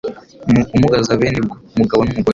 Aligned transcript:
ni 0.49 0.57
ukumugaza 0.65 1.19
bene 1.19 1.39
bwo, 1.45 1.55
umugabo 1.73 2.01
n’umugore 2.03 2.29